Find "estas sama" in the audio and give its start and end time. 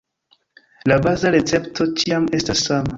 2.41-2.87